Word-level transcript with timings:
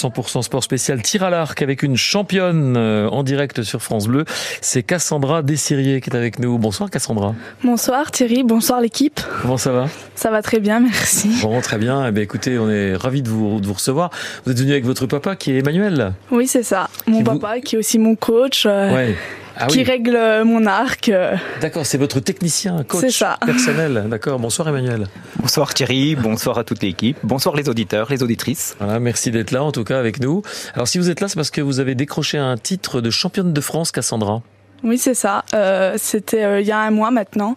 100% 0.00 0.42
sport 0.42 0.62
spécial 0.62 1.02
tir 1.02 1.24
à 1.24 1.30
l'arc 1.30 1.60
avec 1.62 1.82
une 1.82 1.96
championne 1.96 2.76
euh, 2.76 3.08
en 3.08 3.24
direct 3.24 3.64
sur 3.64 3.82
France 3.82 4.06
Bleu. 4.06 4.24
C'est 4.60 4.84
Cassandra 4.84 5.42
Dessirier 5.42 6.00
qui 6.00 6.10
est 6.10 6.14
avec 6.16 6.38
nous. 6.38 6.58
Bonsoir 6.58 6.90
Cassandra. 6.90 7.34
Bonsoir 7.64 8.12
Thierry, 8.12 8.44
bonsoir 8.44 8.80
l'équipe. 8.80 9.20
Comment 9.42 9.56
ça 9.56 9.72
va? 9.72 9.88
Ça 10.14 10.30
va 10.30 10.42
très 10.42 10.60
bien, 10.60 10.78
merci. 10.78 11.30
Bon, 11.42 11.60
très 11.60 11.76
bien. 11.76 12.06
Eh 12.06 12.12
bien, 12.12 12.22
écoutez, 12.22 12.56
on 12.56 12.70
est 12.70 12.94
ravis 12.94 13.22
de 13.22 13.28
vous, 13.28 13.58
de 13.60 13.66
vous 13.66 13.72
recevoir. 13.74 14.10
Vous 14.44 14.52
êtes 14.52 14.60
venu 14.60 14.70
avec 14.70 14.84
votre 14.84 15.06
papa 15.06 15.34
qui 15.34 15.50
est 15.50 15.58
Emmanuel. 15.58 16.12
Oui, 16.30 16.46
c'est 16.46 16.62
ça. 16.62 16.88
Mon 17.08 17.18
Qui 17.18 17.24
vous- 17.24 17.38
papa 17.40 17.58
qui 17.60 17.74
est 17.74 17.78
aussi 17.78 17.98
mon 17.98 18.14
coach, 18.14 18.66
euh, 18.66 18.94
Ouais. 18.94 19.16
Ah 19.56 19.66
qui 19.66 19.78
oui. 19.78 19.84
règle 19.84 20.16
euh, 20.16 20.44
mon 20.44 20.66
arc. 20.66 21.08
euh. 21.08 21.36
D'accord, 21.60 21.84
c'est 21.86 21.98
votre 21.98 22.20
technicien, 22.20 22.82
coach 22.84 23.10
ça. 23.18 23.38
personnel. 23.44 24.06
D'accord. 24.08 24.38
Bonsoir 24.38 24.68
Emmanuel. 24.68 25.06
Bonsoir 25.36 25.74
Thierry, 25.74 26.14
bonsoir 26.16 26.58
à 26.58 26.64
toute 26.64 26.82
l'équipe, 26.82 27.16
bonsoir 27.22 27.54
les 27.56 27.68
auditeurs, 27.68 28.08
les 28.10 28.22
auditrices. 28.22 28.76
Voilà, 28.78 29.00
merci 29.00 29.30
d'être 29.30 29.50
là 29.50 29.62
en 29.62 29.72
tout 29.72 29.84
cas 29.84 29.98
avec 29.98 30.20
nous. 30.20 30.42
Alors 30.74 30.88
si 30.88 30.98
vous 30.98 31.10
êtes 31.10 31.20
là, 31.20 31.28
c'est 31.28 31.36
parce 31.36 31.50
que 31.50 31.60
vous 31.60 31.80
avez 31.80 31.94
décroché 31.94 32.38
un 32.38 32.56
titre 32.56 33.00
de 33.00 33.10
championne 33.10 33.52
de 33.52 33.60
France, 33.60 33.92
Cassandra. 33.92 34.42
Oui, 34.82 34.96
c'est 34.96 35.14
ça. 35.14 35.44
Euh, 35.52 35.96
C'était 35.98 36.42
euh, 36.44 36.60
il 36.62 36.66
y 36.66 36.72
a 36.72 36.78
un 36.78 36.90
mois 36.90 37.10
maintenant. 37.10 37.54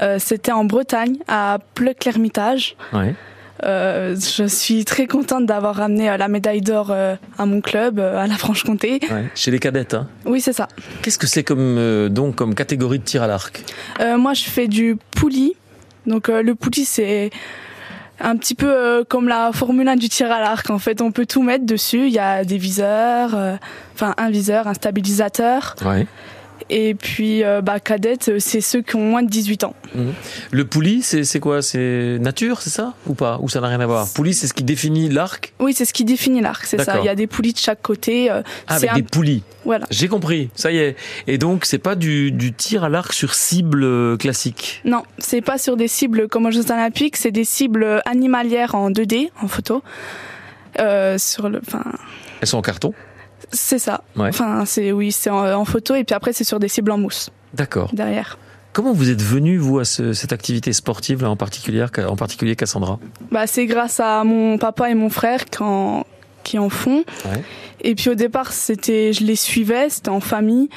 Euh, 0.00 0.16
C'était 0.18 0.50
en 0.50 0.64
Bretagne, 0.64 1.16
à 1.28 1.58
Pleuc-l'Hermitage. 1.74 2.74
Ouais. 2.92 3.14
Euh, 3.64 4.14
je 4.16 4.44
suis 4.44 4.84
très 4.84 5.06
contente 5.06 5.46
d'avoir 5.46 5.76
ramené 5.76 6.10
euh, 6.10 6.16
la 6.16 6.28
médaille 6.28 6.60
d'or 6.60 6.88
euh, 6.90 7.16
à 7.38 7.46
mon 7.46 7.60
club, 7.60 7.98
à 7.98 8.26
la 8.26 8.34
Franche-Comté. 8.36 9.00
ouais. 9.10 9.30
Chez 9.34 9.50
les 9.50 9.58
cadettes. 9.58 9.94
Hein. 9.94 10.06
Oui, 10.26 10.40
c'est 10.40 10.52
ça. 10.52 10.68
Qu'est-ce 11.02 11.18
que 11.18 11.26
c'est 11.26 11.44
comme 11.44 11.76
euh, 11.78 12.08
donc 12.08 12.36
comme 12.36 12.54
catégorie 12.54 12.98
de 12.98 13.04
tir 13.04 13.22
à 13.22 13.26
l'arc? 13.26 13.62
Euh, 14.00 14.18
moi, 14.18 14.34
je 14.34 14.44
fais 14.44 14.68
du 14.68 14.96
poulie. 15.12 15.54
Donc, 16.06 16.28
le 16.28 16.54
poulie, 16.54 16.84
c'est 16.84 17.30
un 18.20 18.36
petit 18.36 18.54
peu 18.54 19.04
comme 19.08 19.26
la 19.26 19.52
Formule 19.54 19.88
1 19.88 19.96
du 19.96 20.10
tir 20.10 20.30
à 20.30 20.38
l'arc. 20.40 20.68
En 20.68 20.78
fait, 20.78 21.00
on 21.00 21.10
peut 21.12 21.24
tout 21.24 21.42
mettre 21.42 21.64
dessus. 21.64 22.06
Il 22.08 22.12
y 22.12 22.18
a 22.18 22.44
des 22.44 22.58
viseurs, 22.58 23.34
enfin 23.94 24.14
un 24.18 24.28
viseur, 24.30 24.68
un 24.68 24.74
stabilisateur. 24.74 25.74
Ouais. 25.82 26.06
Et 26.70 26.94
puis, 26.94 27.44
euh, 27.44 27.60
bah, 27.60 27.78
cadette, 27.78 28.28
euh, 28.30 28.38
c'est 28.38 28.60
ceux 28.62 28.80
qui 28.80 28.96
ont 28.96 29.00
moins 29.04 29.22
de 29.22 29.28
18 29.28 29.64
ans. 29.64 29.74
Le 30.50 30.64
poulie, 30.64 31.02
c'est 31.02 31.38
quoi? 31.40 31.60
C'est 31.62 32.18
nature, 32.20 32.62
c'est 32.62 32.70
ça? 32.70 32.94
Ou 33.06 33.14
pas? 33.14 33.38
Ou 33.42 33.48
ça 33.48 33.60
n'a 33.60 33.68
rien 33.68 33.80
à 33.80 33.86
voir? 33.86 34.08
Poulie, 34.14 34.32
c'est 34.34 34.46
ce 34.46 34.54
qui 34.54 34.64
définit 34.64 35.08
l'arc? 35.10 35.52
Oui, 35.60 35.74
c'est 35.74 35.84
ce 35.84 35.92
qui 35.92 36.04
définit 36.04 36.40
l'arc, 36.40 36.64
c'est 36.64 36.80
ça. 36.82 36.98
Il 37.00 37.04
y 37.04 37.08
a 37.08 37.14
des 37.14 37.26
poulies 37.26 37.52
de 37.52 37.58
chaque 37.58 37.82
côté. 37.82 38.30
euh, 38.30 38.42
Ah, 38.66 38.76
avec 38.76 38.90
un- 38.90 38.94
des 38.94 39.02
poulies. 39.02 39.42
Voilà. 39.64 39.86
J'ai 39.90 40.08
compris, 40.08 40.50
ça 40.54 40.72
y 40.72 40.78
est. 40.78 40.96
Et 41.26 41.36
donc, 41.38 41.64
c'est 41.64 41.78
pas 41.78 41.94
du, 41.96 42.32
du 42.32 42.52
tir 42.52 42.84
à 42.84 42.88
l'arc 42.88 43.12
sur 43.12 43.34
cible 43.34 43.82
euh, 43.84 44.16
classique? 44.16 44.80
Non, 44.84 45.02
c'est 45.18 45.40
pas 45.42 45.58
sur 45.58 45.76
des 45.76 45.88
cibles 45.88 46.28
comme 46.28 46.46
aux 46.46 46.50
Jeux 46.50 46.70
Olympiques, 46.70 47.16
c'est 47.16 47.30
des 47.30 47.44
cibles 47.44 48.02
animalières 48.06 48.74
en 48.74 48.90
2D, 48.90 49.30
en 49.42 49.48
photo. 49.48 49.82
Euh, 50.80 51.18
sur 51.18 51.48
le, 51.48 51.60
Elles 52.40 52.48
sont 52.48 52.58
en 52.58 52.62
carton? 52.62 52.92
C'est 53.52 53.78
ça. 53.78 54.02
Ouais. 54.16 54.28
Enfin, 54.28 54.64
c'est 54.66 54.92
oui, 54.92 55.12
c'est 55.12 55.30
en, 55.30 55.52
en 55.60 55.64
photo 55.64 55.94
et 55.94 56.04
puis 56.04 56.14
après 56.14 56.32
c'est 56.32 56.44
sur 56.44 56.58
des 56.60 56.68
cibles 56.68 56.90
en 56.90 56.98
mousse 56.98 57.30
D'accord. 57.54 57.90
derrière. 57.92 58.38
Comment 58.72 58.92
vous 58.92 59.08
êtes 59.10 59.22
venu, 59.22 59.56
vous, 59.56 59.78
à 59.78 59.84
ce- 59.84 60.12
cette 60.14 60.32
activité 60.32 60.72
sportive, 60.72 61.22
là, 61.22 61.30
en 61.30 61.36
particulier, 61.36 61.84
en 62.08 62.16
particulier 62.16 62.56
Cassandra? 62.56 62.98
Bah, 63.30 63.46
c'est 63.46 63.66
grâce 63.66 64.00
à 64.00 64.24
mon 64.24 64.58
papa 64.58 64.90
et 64.90 64.94
mon 64.94 65.10
frère 65.10 65.44
qui 65.44 65.62
en, 65.62 66.04
qui 66.42 66.58
en 66.58 66.68
font. 66.70 67.04
Ouais. 67.24 67.42
Et 67.82 67.94
puis 67.94 68.10
au 68.10 68.16
départ, 68.16 68.52
c'était, 68.52 69.12
je 69.12 69.22
les 69.22 69.36
suivais, 69.36 69.88
c'était 69.90 70.08
en 70.08 70.18
famille. 70.20 70.70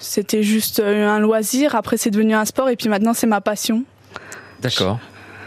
C'était 0.00 0.42
juste 0.42 0.80
euh, 0.80 1.06
un 1.08 1.20
loisir. 1.20 1.76
Après, 1.76 1.96
c'est 1.98 2.10
devenu 2.10 2.34
un 2.34 2.44
sport 2.46 2.68
et 2.68 2.74
puis 2.76 2.88
maintenant, 2.88 3.14
c'est 3.14 3.26
ma 3.28 3.40
passion. 3.40 3.84
D'accord. 4.60 4.98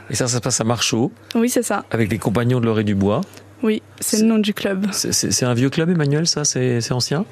Et 0.09 0.15
ça, 0.15 0.27
ça 0.27 0.37
se 0.37 0.41
passe 0.41 0.61
à 0.61 0.63
Marceau, 0.63 1.11
Oui, 1.35 1.49
c'est 1.49 1.63
ça. 1.63 1.83
avec 1.91 2.11
les 2.11 2.17
compagnons 2.17 2.59
de 2.59 2.65
l'Orée 2.65 2.83
du 2.83 2.95
Bois. 2.95 3.21
Oui, 3.63 3.81
c'est 3.99 4.19
le 4.19 4.25
nom 4.25 4.37
du 4.39 4.53
club. 4.53 4.87
C'est- 4.91 5.43
un 5.43 5.53
vieux 5.53 5.69
club, 5.69 5.89
Emmanuel, 5.89 6.27
ça 6.27 6.43
C'est 6.45 6.81
c'est 6.81 6.93
ancien? 6.93 7.25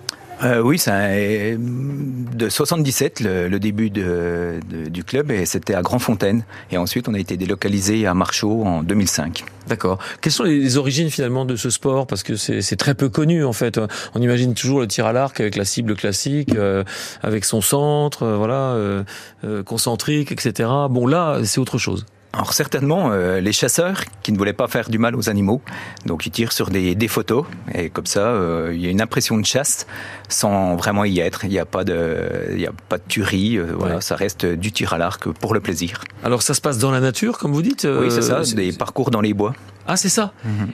Euh, 0.44 0.60
oui, 0.60 0.80
c'est 0.80 0.90
un- 0.90 1.56
de 1.60 2.50
77 2.50 3.20
le, 3.20 3.48
le 3.48 3.60
début 3.60 3.92
de- 3.92 4.60
de- 4.72 4.90
du 4.90 5.04
club 5.04 5.30
et 5.30 5.46
c'était 5.46 5.76
à 5.76 5.83
Grandfontaine. 5.83 6.44
Et 6.72 6.78
ensuite 6.80 7.08
on 7.08 7.14
a 7.14 7.20
été 7.20 7.38
délocalisé 7.38 8.08
à 8.08 8.16
Marchaux 8.16 8.64
en 8.66 8.82
2005. 8.82 9.44
D'accord. 9.67 10.00
Quelles 10.20 10.33
sont 10.33 10.44
les 10.44 10.78
origines 10.78 11.11
finalement 11.11 11.45
de 11.45 11.55
ce 11.55 11.70
sport? 11.70 12.08
Parce 12.08 12.23
que 12.23 12.36
c'est 12.38 12.76
très 12.76 12.95
peu 12.95 13.08
connu 13.10 13.44
en 13.45 13.54
fait. 13.54 13.80
On 14.16 14.22
imagine 14.22 14.55
toujours 14.55 14.80
le 14.80 14.88
tir 14.88 15.05
à 15.05 15.14
l'arc 15.14 15.39
avec 15.39 15.55
la 15.55 15.66
cible 15.66 15.95
classique, 15.95 16.55
euh, 16.55 16.84
avec 17.22 17.45
son 17.45 17.61
centre, 17.61 18.23
euh, 18.23 18.36
voilà, 18.38 18.72
euh, 18.73 19.04
euh, 19.44 19.61
concentrique, 19.61 20.32
etc. 20.32 20.70
Bon 20.89 21.05
là, 21.05 21.42
c'est 21.44 21.60
autre 21.60 21.78
chose. 21.78 22.05
Alors 22.33 22.53
certainement 22.53 23.09
euh, 23.11 23.42
les 23.42 23.52
chasseurs 23.52 24.03
qui 24.23 24.31
ne 24.31 24.37
voulaient 24.37 24.53
pas 24.53 24.67
faire 24.69 24.89
du 24.89 24.97
mal 24.97 25.17
aux 25.17 25.30
animaux, 25.30 25.61
donc 26.05 26.25
ils 26.25 26.31
tirent 26.31 26.53
sur 26.53 26.69
des, 26.69 26.95
des 26.95 27.08
photos 27.09 27.43
et 27.73 27.89
comme 27.89 28.05
ça 28.05 28.21
euh, 28.21 28.71
il 28.73 28.81
y 28.81 28.87
a 28.87 28.89
une 28.89 29.02
impression 29.02 29.37
de 29.37 29.45
chasse 29.45 29.86
sans 30.30 30.77
vraiment 30.77 31.03
y 31.03 31.19
être. 31.19 31.43
Il 31.43 31.49
n'y 31.49 31.59
a 31.59 31.65
pas 31.65 31.83
de, 31.83 32.47
il 32.53 32.61
y 32.61 32.67
a 32.67 32.71
pas 32.87 32.97
de 32.99 33.03
tuerie. 33.08 33.58
euh, 33.58 33.73
voilà, 33.77 33.95
Ouais. 33.95 34.02
ça 34.02 34.15
reste 34.15 34.45
du 34.45 34.71
tir 34.71 34.93
à 34.93 34.97
l'arc 34.97 35.27
pour 35.30 35.53
le 35.53 35.59
plaisir. 35.59 36.02
Alors 36.23 36.42
ça 36.42 36.53
se 36.53 36.61
passe 36.61 36.77
dans 36.77 36.92
la 36.92 37.02
nature, 37.02 37.37
comme 37.37 37.52
vous 37.52 37.61
dites 37.61 37.86
oui, 37.89 38.09
c'est 38.09 38.31
euh, 38.31 38.43
ça, 38.45 38.55
des 38.55 38.71
parcours 38.71 39.11
dans 39.11 39.21
les 39.21 39.33
bois. 39.33 39.53
Ah, 39.87 39.98
c'est 39.98 40.09
ça. 40.09 40.31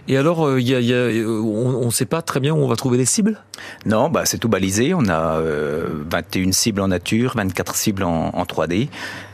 Et 0.10 0.18
alors, 0.18 0.46
euh, 0.46 0.62
y 0.62 0.76
a, 0.76 0.82
y 0.82 0.94
a- 0.94 1.08
on 1.28 1.86
ne 1.86 1.90
sait 1.92 2.06
pas 2.06 2.22
très 2.22 2.40
bien 2.42 2.54
où 2.54 2.58
on 2.58 2.68
va 2.68 2.76
trouver 2.76 2.98
les 2.98 3.06
cibles? 3.06 3.42
Non, 3.86 4.10
bah, 4.10 4.24
c'est 4.26 4.38
tout 4.38 4.50
balisé. 4.50 4.94
On 4.94 5.08
a 5.08 5.38
euh, 5.40 5.88
21 6.12 6.52
cibles 6.52 6.82
en 6.82 6.90
nature, 6.90 7.34
24 7.36 7.74
cibles 7.76 8.04
en, 8.04 8.30
en 8.36 8.44
3D. 8.44 8.90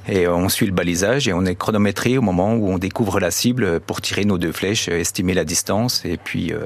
Et 0.08 0.28
on 0.28 0.50
suit 0.50 0.66
le 0.66 0.72
balisage 0.74 1.28
et 1.28 1.34
on 1.34 1.46
est 1.46 1.56
chronométré 1.56 2.18
au 2.18 2.22
moment 2.22 2.54
où 2.54 2.70
on 2.70 2.78
découvre 2.78 3.20
la 3.20 3.32
cible 3.32 3.80
pour 3.80 4.02
tirer 4.02 4.26
nos 4.26 4.38
deux 4.38 4.52
flèches, 4.52 4.90
euh, 4.90 5.00
estimer 5.00 5.34
la 5.34 5.46
distance 5.46 6.04
et 6.06 6.18
puis 6.18 6.52
euh, 6.52 6.60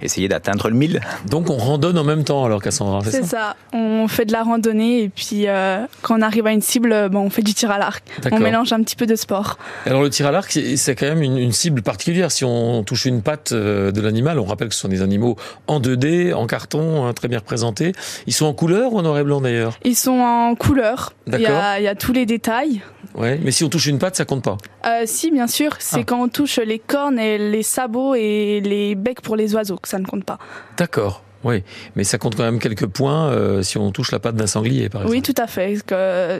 essayer 0.00 0.28
d'atteindre 0.28 0.68
le 0.68 0.74
1000. 0.76 1.00
Donc 1.26 1.48
on 1.50 1.56
randonne 1.56 1.96
en 1.98 2.04
même 2.04 2.24
temps, 2.24 2.44
alors 2.44 2.60
Cassandra, 2.62 3.00
c'est 3.04 3.10
C'est 3.10 3.22
ça, 3.22 3.28
ça. 3.28 3.56
On 3.72 4.08
fait 4.08 4.24
de 4.26 4.32
la 4.32 4.42
randonnée 4.42 5.02
et 5.02 5.08
puis 5.08 5.48
euh, 5.48 5.86
quand 6.02 6.18
on 6.18 6.22
arrive 6.22 6.46
à 6.46 6.52
une 6.52 6.60
cible, 6.60 6.92
euh, 6.92 7.08
bon, 7.08 7.20
on 7.20 7.30
fait 7.30 7.42
du 7.42 7.54
tir 7.54 7.70
à 7.70 7.78
l'arc. 7.78 8.04
D'accord. 8.22 8.38
On 8.38 8.42
mélange 8.42 8.72
un 8.72 8.82
petit 8.82 8.96
peu 8.96 9.06
de 9.06 9.16
sport. 9.16 9.58
Alors 9.86 10.02
le 10.02 10.10
tir 10.10 10.26
à 10.26 10.30
l'arc, 10.30 10.50
c'est 10.76 10.94
quand 10.94 11.06
même 11.06 11.22
une, 11.22 11.38
une 11.38 11.52
cible 11.52 11.82
particulière. 11.82 12.30
Si 12.30 12.44
on 12.44 12.82
touche 12.84 13.06
une 13.06 13.22
patte 13.22 13.52
euh, 13.52 13.90
de 13.90 14.00
l'animal, 14.00 14.38
on 14.38 14.44
rappelle 14.44 14.68
que 14.68 14.74
ce 14.74 14.80
sont 14.80 14.88
des 14.88 15.02
animaux 15.02 15.36
en 15.66 15.80
2D, 15.80 16.34
en 16.34 16.46
carton, 16.46 17.06
hein, 17.06 17.12
très 17.14 17.28
bien 17.28 17.38
représentés. 17.38 17.92
Ils 18.26 18.32
sont 18.34 18.46
en 18.46 18.54
couleur 18.54 18.92
ou 18.92 18.98
en 18.98 19.02
noir 19.02 19.18
et 19.18 19.24
blanc 19.24 19.40
d'ailleurs? 19.40 19.78
Ils 19.84 19.96
sont 19.96 20.18
en 20.20 20.54
couleur. 20.54 21.14
Il 21.26 21.40
y, 21.40 21.46
a, 21.46 21.78
il 21.80 21.84
y 21.84 21.88
a 21.88 21.94
tous 21.94 22.12
les 22.12 22.26
détails. 22.26 22.81
Ouais. 23.14 23.38
Mais 23.42 23.50
si 23.50 23.64
on 23.64 23.68
touche 23.68 23.86
une 23.86 23.98
patte, 23.98 24.16
ça 24.16 24.24
compte 24.24 24.42
pas. 24.44 24.56
Euh, 24.86 25.02
si, 25.06 25.30
bien 25.30 25.46
sûr, 25.46 25.76
c'est 25.78 26.00
Ah. 26.00 26.04
quand 26.04 26.20
on 26.22 26.28
touche 26.28 26.58
les 26.58 26.78
cornes 26.78 27.18
et 27.18 27.38
les 27.38 27.62
sabots 27.62 28.14
et 28.14 28.60
les 28.64 28.94
becs 28.94 29.20
pour 29.20 29.36
les 29.36 29.54
oiseaux 29.54 29.76
que 29.76 29.88
ça 29.88 29.98
ne 29.98 30.04
compte 30.06 30.24
pas. 30.24 30.38
D'accord. 30.76 31.22
Oui, 31.44 31.64
mais 31.96 32.04
ça 32.04 32.18
compte 32.18 32.36
quand 32.36 32.44
même 32.44 32.60
quelques 32.60 32.86
points 32.86 33.26
euh, 33.30 33.62
si 33.64 33.76
on 33.76 33.90
touche 33.90 34.12
la 34.12 34.20
patte 34.20 34.36
d'un 34.36 34.46
sanglier, 34.46 34.88
par 34.88 35.00
exemple. 35.02 35.16
Oui, 35.16 35.22
tout 35.22 35.34
à 35.42 35.48
fait. 35.48 35.76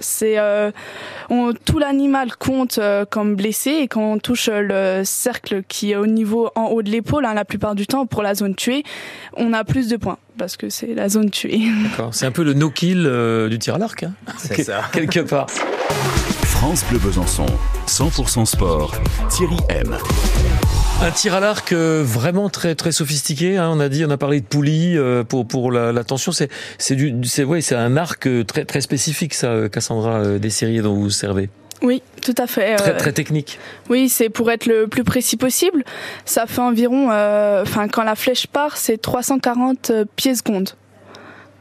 C'est 0.01 0.39
euh, 0.39 0.71
on- 1.29 1.53
tout 1.65 1.81
l'animal 1.81 2.37
compte 2.37 2.79
euh, 2.79 3.05
comme 3.05 3.35
blessé 3.35 3.71
et 3.83 3.89
quand 3.89 4.13
on 4.13 4.19
touche 4.19 4.49
le 4.49 5.03
cercle 5.05 5.65
qui 5.67 5.91
est 5.91 5.97
au 5.97 6.07
niveau 6.07 6.51
en 6.55 6.67
haut 6.67 6.83
de 6.83 6.91
l'épaule, 6.91 7.25
hein, 7.25 7.35
la 7.35 7.45
plupart 7.45 7.75
du 7.75 7.89
temps 7.89 8.07
pour 8.07 8.23
la 8.23 8.37
zone 8.37 8.55
tuée, 8.55 8.85
on 9.37 9.53
a 9.53 9.65
plus 9.65 9.89
de 9.89 9.97
points 9.97 10.19
parce 10.39 10.57
que 10.57 10.69
c'est 10.69 10.95
la 10.95 11.09
zone 11.09 11.31
tuée. 11.31 11.63
D'accord. 11.83 12.15
C'est 12.15 12.27
un 12.27 12.31
peu 12.33 12.45
le 12.45 12.55
no-kill 12.55 13.05
euh, 13.05 13.49
du 13.49 13.59
tir 13.59 13.75
à 13.75 13.79
l'arc, 13.79 14.05
hein, 14.05 14.13
C'est 14.39 14.63
ça. 14.63 14.83
quelque 14.93 15.19
part. 15.21 15.47
France 16.63 16.85
Bleu 16.89 17.01
Besançon, 17.01 17.47
100% 17.89 18.47
sport, 18.47 18.95
Thierry 19.29 19.57
M. 19.69 19.97
Un 21.03 21.11
tir 21.11 21.35
à 21.35 21.41
l'arc 21.41 21.73
euh, 21.73 22.05
vraiment 22.07 22.51
très 22.51 22.77
très 22.77 22.93
sophistiqué. 22.93 23.57
hein. 23.57 23.69
On 23.73 23.81
a 23.81 23.89
dit, 23.89 24.05
on 24.07 24.11
a 24.11 24.17
parlé 24.17 24.41
de 24.41 24.47
poulie 24.47 24.97
euh, 24.97 25.25
pour 25.25 25.45
pour 25.45 25.73
la, 25.73 25.91
la 25.91 26.05
tension. 26.05 26.31
C'est 26.31 26.49
c'est 26.79 26.95
du 26.95 27.17
c'est 27.25 27.43
ouais 27.43 27.63
c'est 27.63 27.75
un 27.75 27.97
arc 27.97 28.29
euh, 28.29 28.45
très 28.45 28.65
très 28.65 28.81
spécifique 28.81 29.35
ça, 29.35 29.69
Cassandra 29.73 30.21
euh, 30.21 30.39
Dessirier 30.39 30.83
dont 30.83 30.95
vous 30.95 31.03
vous 31.03 31.11
servez. 31.11 31.51
Oui, 31.83 32.01
tout 32.25 32.35
à 32.39 32.47
fait. 32.47 32.77
Très 32.77 32.97
très 32.97 33.13
technique. 33.13 33.59
Oui, 33.91 34.09
c'est 34.09 34.29
pour 34.29 34.49
être 34.53 34.67
le 34.67 34.87
plus 34.87 35.03
précis 35.03 35.37
possible. 35.37 35.83
Ça 36.25 36.47
fait 36.47 36.61
environ, 36.61 37.09
euh, 37.11 37.63
enfin 37.63 37.89
quand 37.89 38.05
la 38.05 38.15
flèche 38.15 38.47
part, 38.47 38.77
c'est 38.77 39.03
340 39.03 39.91
pieds 40.15 40.37
secondes. 40.37 40.71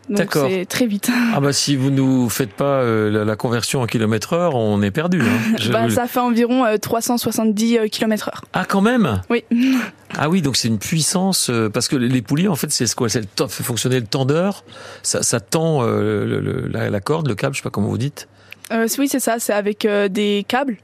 Donc 0.09 0.17
D'accord. 0.17 0.47
c'est 0.49 0.65
très 0.65 0.87
vite. 0.87 1.09
Ah 1.33 1.39
bah 1.39 1.53
si 1.53 1.75
vous 1.75 1.89
nous 1.91 2.27
faites 2.29 2.51
pas 2.51 2.81
euh, 2.81 3.23
la, 3.23 3.35
conversion 3.35 3.81
en 3.81 3.85
kilomètre 3.85 4.33
heure, 4.33 4.55
on 4.55 4.81
est 4.81 4.91
perdu. 4.91 5.21
Hein. 5.21 5.55
Bah, 5.71 5.89
ça 5.89 6.07
fait 6.07 6.19
environ 6.19 6.65
euh, 6.65 6.77
370 6.77 7.89
km 7.91 8.27
heure. 8.29 8.41
Ah 8.53 8.65
quand 8.67 8.81
même? 8.81 9.21
Oui. 9.29 9.43
Ah 10.17 10.27
oui, 10.29 10.41
donc 10.41 10.57
c'est 10.57 10.67
une 10.67 10.79
puissance 10.79 11.49
euh, 11.49 11.69
parce 11.69 11.87
que 11.87 11.95
les 11.95 12.21
poulies 12.21 12.49
en 12.49 12.55
fait 12.55 12.69
c'est 12.69 12.85
ce 12.85 12.97
quoi? 12.97 13.07
C'est 13.07 13.21
le 13.21 13.25
temps, 13.25 13.47
fait 13.47 13.63
fonctionner 13.63 13.97
le 13.97 14.05
tendeur. 14.05 14.65
Ça, 15.03 15.23
ça 15.23 15.39
tend 15.39 15.83
euh, 15.83 16.25
le- 16.25 16.41
le- 16.41 16.67
la, 16.67 16.89
la 16.89 16.99
corde, 16.99 17.29
le 17.29 17.35
câble, 17.35 17.55
je 17.55 17.59
sais 17.61 17.63
pas 17.63 17.69
comment 17.69 17.87
vous 17.87 17.97
dites. 17.97 18.27
Euh, 18.73 18.87
oui, 18.99 19.07
c'est 19.07 19.21
ça, 19.21 19.37
c'est 19.39 19.53
avec 19.53 19.85
euh, 19.85 20.09
des 20.09 20.43
câbles. 20.45 20.75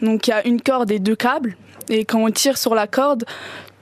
Donc 0.00 0.26
il 0.26 0.30
y 0.30 0.32
a 0.32 0.46
une 0.46 0.62
corde 0.62 0.90
et 0.90 0.98
deux 1.00 1.16
câbles. 1.16 1.56
Et 1.90 2.06
quand 2.06 2.20
on 2.22 2.30
tire 2.30 2.56
sur 2.56 2.74
la 2.74 2.86
corde, 2.86 3.24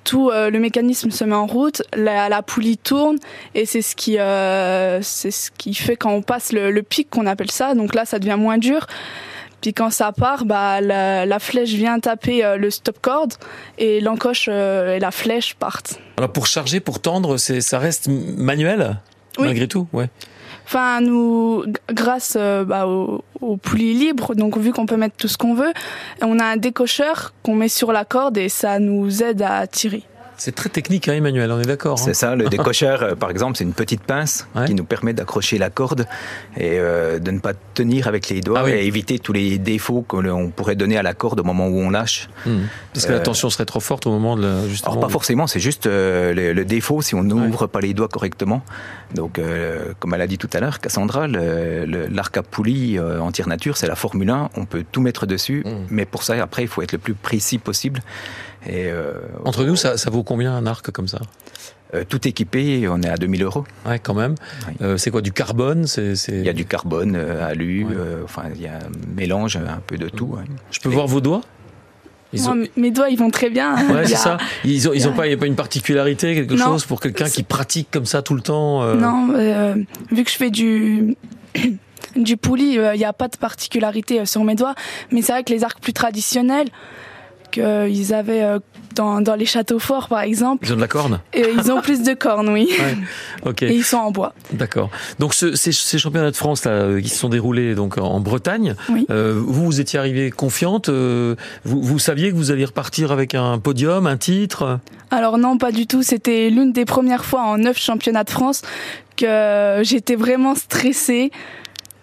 tout 0.08 0.31
euh, 0.31 0.49
le 0.49 0.58
mécanisme 0.58 1.10
se 1.10 1.22
met 1.25 1.34
en 1.34 1.46
route, 1.46 1.82
la, 1.94 2.31
la 2.31 2.40
poulie 2.40 2.78
tourne 2.78 3.19
et 3.55 3.66
c'est 3.66 3.82
ce 3.82 3.94
qui 3.94 4.19
euh, 4.19 5.02
c'est 5.02 5.31
ce 5.31 5.50
qui 5.50 5.75
fait 5.75 5.96
quand 5.96 6.10
on 6.12 6.22
passe 6.22 6.52
le, 6.52 6.70
le 6.70 6.82
pic 6.82 7.10
qu'on 7.10 7.26
appelle 7.26 7.50
ça. 7.50 7.75
Donc 7.75 7.94
là, 7.94 8.06
ça 8.06 8.19
devient 8.19 8.37
moins 8.38 8.56
dur. 8.56 8.87
Puis 9.60 9.75
quand 9.75 9.90
ça 9.90 10.12
part, 10.12 10.46
bah, 10.46 10.81
la, 10.81 11.26
la 11.26 11.38
flèche 11.38 11.70
vient 11.75 11.99
taper 12.00 12.43
euh, 12.43 12.56
le 12.56 12.70
stop 12.70 12.96
cord 13.02 13.28
et 13.76 14.00
l'encoche 14.00 14.49
et 14.49 14.99
la 14.99 15.10
flèche 15.10 15.55
partent. 15.56 16.00
Alors 16.16 16.32
pour 16.32 16.46
charger, 16.46 16.81
pour 16.81 17.00
tendre, 17.02 17.37
c'est 17.37 17.61
ça 17.61 17.78
reste 17.78 18.08
manuel 18.08 18.96
Oui. 19.38 19.44
malgré 19.49 19.69
tout, 19.69 19.87
ouais. 19.93 20.08
Enfin, 20.70 21.00
nous, 21.00 21.65
grâce 21.91 22.37
euh, 22.38 22.62
bah, 22.62 22.87
au, 22.87 23.25
au 23.41 23.56
poulie 23.56 23.94
libre, 23.94 24.35
donc 24.35 24.59
vu 24.59 24.70
qu'on 24.70 24.85
peut 24.85 24.99
mettre 24.99 25.17
tout 25.17 25.26
ce 25.26 25.38
qu'on 25.38 25.55
veut, 25.55 25.73
on 26.20 26.38
a 26.38 26.44
un 26.44 26.59
décocheur 26.59 27.32
qu'on 27.43 27.55
met 27.55 27.69
sur 27.69 27.91
la 27.91 28.05
corde 28.05 28.37
et 28.37 28.50
ça 28.50 28.79
nous 28.79 29.23
aide 29.23 29.41
à 29.41 29.67
tirer. 29.67 30.03
C'est 30.38 30.55
très 30.55 30.69
technique, 30.69 31.08
hein, 31.08 31.14
Emmanuel, 31.14 31.50
on 31.50 31.61
est 31.61 31.67
d'accord. 31.67 31.99
hein 31.99 32.02
C'est 32.05 32.14
ça, 32.14 32.37
le 32.37 32.49
décocheur, 32.49 33.02
euh, 33.02 33.14
par 33.17 33.29
exemple, 33.31 33.56
c'est 33.58 33.64
une 33.64 33.73
petite 33.73 34.02
pince 34.02 34.46
Ouais. 34.55 34.67
qui 34.67 34.75
nous 34.75 34.85
permet 34.85 35.12
d'accrocher 35.12 35.58
la 35.58 35.69
corde 35.69 36.06
et 36.56 36.79
euh, 36.79 37.19
de 37.19 37.31
ne 37.32 37.40
pas 37.40 37.52
tenir 37.75 38.06
avec 38.08 38.29
les 38.29 38.40
doigts 38.40 38.61
Ah 38.61 38.64
oui. 38.64 38.70
et 38.70 38.87
éviter 38.87 39.19
tous 39.19 39.32
les 39.32 39.58
défauts 39.58 40.02
qu'on 40.02 40.50
pourrait 40.55 40.76
donner 40.76 40.96
à 40.96 41.02
la 41.02 41.12
corde 41.12 41.40
au 41.40 41.44
moment 41.44 41.67
où 41.67 41.76
on 41.79 41.90
lâche. 41.90 42.29
Hmm. 42.46 42.61
Parce 42.94 43.05
que 43.06 43.12
la 43.12 43.19
Euh, 43.19 43.23
tension 43.23 43.50
serait 43.50 43.64
trop 43.67 43.81
forte 43.81 44.06
au 44.06 44.11
moment 44.11 44.37
de 44.37 44.43
la, 44.46 44.69
justement. 44.69 44.93
Alors 44.93 45.06
pas 45.06 45.12
forcément, 45.12 45.46
c'est 45.49 45.61
juste 45.61 45.87
euh, 45.87 46.32
le, 46.32 46.52
le 46.52 46.64
défaut 46.64 47.02
si 47.02 47.14
on 47.17 47.23
n'ouvre 47.25 47.67
pas 47.67 47.81
les 47.81 47.93
doigts 47.93 48.08
correctement. 48.08 48.62
Donc, 49.14 49.40
comme 50.00 50.12
elle 50.14 50.20
a 50.20 50.26
dit 50.26 50.37
tout 50.37 50.50
à 50.52 50.61
l'heure, 50.61 50.81
Cassandra, 50.81 51.26
l'arc 51.26 52.37
à 52.37 52.43
poulie 52.43 53.00
en 53.00 53.32
tir 53.32 53.49
nature, 53.49 53.76
c'est 53.79 53.87
la 53.87 53.94
Formule 53.96 54.29
1. 54.29 54.50
On 54.56 54.67
peut 54.67 54.85
tout 54.93 55.00
mettre 55.00 55.25
dessus, 55.26 55.62
Mm. 55.64 55.70
mais 55.90 56.05
pour 56.05 56.23
ça, 56.23 56.35
après, 56.43 56.62
il 56.62 56.69
faut 56.69 56.82
être 56.82 56.93
le 56.93 56.99
plus 56.99 57.14
précis 57.14 57.56
possible. 57.58 58.00
Et 58.69 58.87
euh, 58.87 59.15
Entre 59.44 59.65
nous, 59.65 59.76
ça, 59.76 59.97
ça 59.97 60.11
vaut 60.11 60.23
combien 60.23 60.55
un 60.55 60.67
arc 60.67 60.91
comme 60.91 61.09
ça? 61.09 61.20
Euh, 61.94 62.05
tout 62.06 62.29
équipé, 62.29 62.87
on 62.88 63.00
est 63.03 63.09
à 63.09 63.17
2000 63.17 63.43
euros. 63.44 63.65
Ouais, 63.87 63.99
quand 63.99 64.12
même. 64.15 64.35
Oui. 64.69 64.75
Euh, 64.82 64.97
c'est 64.99 65.11
quoi 65.11 65.23
du 65.23 65.32
carbone? 65.32 65.87
C'est, 65.87 66.12
Il 66.29 66.44
y 66.44 66.49
a 66.50 66.53
du 66.53 66.67
carbone, 66.67 67.17
euh, 67.17 67.49
alu, 67.49 67.85
Ouais. 67.87 67.94
euh, 67.97 68.20
enfin, 68.25 68.43
il 68.55 68.61
y 68.61 68.67
a 68.67 68.75
un 68.75 69.15
mélange 69.17 69.56
un 69.56 69.81
peu 69.87 69.97
de 69.97 70.09
tout. 70.11 70.37
hein. 70.38 70.44
Je 70.70 70.81
peux 70.81 70.91
voir 70.91 71.06
vos 71.06 71.20
doigts? 71.23 71.41
Ils 72.35 72.43
Moi, 72.43 72.50
ont- 72.53 72.55
m- 72.56 72.67
mes 72.76 72.91
doigts, 72.91 73.09
ils 73.09 73.17
vont 73.19 73.31
très 73.31 73.49
bien. 73.49 73.75
Ouais, 73.91 74.06
c'est 74.06 74.15
a- 74.17 74.19
ça. 74.19 74.38
Ils 74.65 74.87
ont, 74.87 74.93
ils 74.93 75.09
pas, 75.12 75.26
il 75.26 75.31
y 75.31 75.35
a 75.35 75.38
pas 75.38 75.47
une 75.47 75.56
particularité, 75.56 76.35
quelque 76.35 76.53
Non. 76.56 76.67
chose 76.67 76.85
pour 76.85 77.00
quelqu'un 77.00 77.31
qui 77.31 77.43
pratique 77.43 77.88
comme 77.91 78.05
ça 78.05 78.21
tout 78.21 78.35
le 78.35 78.43
temps. 78.43 78.82
euh, 78.82 78.94
Non, 78.94 79.31
euh, 79.35 79.75
vu 80.12 80.25
que 80.25 80.31
je 80.31 80.37
fais 80.37 80.50
du 80.50 81.17
du 82.17 82.37
poulie, 82.37 82.79
euh, 82.79 82.94
il 82.94 82.99
n'y 82.99 83.05
a 83.06 83.14
pas 83.14 83.29
de 83.29 83.37
particularité 83.38 84.21
euh, 84.21 84.25
sur 84.26 84.44
mes 84.44 84.55
doigts. 84.56 84.75
Mais 85.11 85.23
c'est 85.23 85.32
vrai 85.32 85.43
que 85.43 85.53
les 85.55 85.64
arcs 85.64 85.81
plus 85.81 85.94
traditionnels 85.94 86.69
qu'ils 87.50 88.15
avaient 88.15 88.43
euh, 88.43 88.59
dans, 88.95 89.21
dans 89.21 89.35
les 89.35 89.47
châteaux 89.47 89.79
forts, 89.79 90.09
par 90.09 90.21
exemple, 90.21 90.67
Ils 90.67 90.73
ont 90.73 90.77
de 90.77 90.81
la 90.81 90.89
corne? 90.89 91.21
et 91.33 91.45
ils 91.56 91.71
ont 91.73 91.81
plus 91.81 92.03
de 92.03 92.15
cornes, 92.15 92.49
oui. 92.49 92.69
Ok, 93.45 93.62
Et 93.62 93.75
ils 93.75 93.85
sont 93.85 93.97
en 93.99 94.11
bois. 94.11 94.35
d'accord. 94.53 94.91
Donc 95.19 95.35
ce- 95.35 95.55
ces, 95.55 95.73
ces 95.73 95.99
championnats 95.99 96.31
de 96.31 96.37
France 96.37 96.65
là, 96.65 96.73
euh, 96.73 97.00
qui 97.00 97.09
se 97.09 97.17
sont 97.19 97.29
déroulés 97.29 97.75
donc 97.75 97.99
en- 97.99 98.21
Bretagne, 98.21 98.75
Oui. 98.91 99.06
euh, 99.11 99.35
vous 99.37 99.65
vous 99.65 99.81
étiez 99.81 99.99
arrivé 99.99 100.31
confiante. 100.31 100.89
euh, 100.89 101.37
vous, 101.65 101.81
vous 101.83 101.99
saviez 101.99 102.31
que 102.31 102.37
vous 102.37 102.50
alliez 102.50 102.65
repartir 102.65 103.12
avec 103.12 103.35
un 103.35 103.59
podium, 103.59 104.06
un 104.06 104.17
titre? 104.17 104.81
Alors 105.11 105.39
non, 105.39 105.56
pas 105.59 105.73
du 105.73 105.87
tout. 105.87 106.03
C'était 106.03 106.50
l'une 106.50 106.73
des 106.73 106.85
premières 106.85 107.25
fois 107.25 107.43
en 107.43 107.56
neuf 107.59 107.79
championnats 107.79 108.25
de 108.25 108.31
France 108.31 108.62
que 109.17 109.81
j'étais 109.83 110.17
vraiment 110.17 110.55
stressée. 110.55 111.31